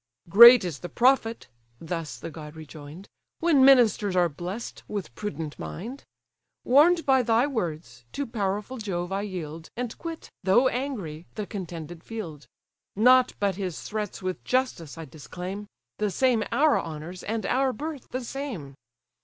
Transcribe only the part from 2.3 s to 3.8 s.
god rejoin'd) When